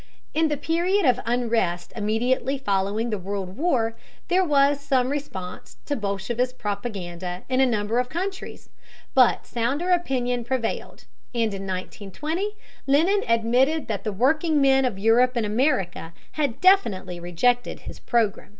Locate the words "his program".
17.81-18.49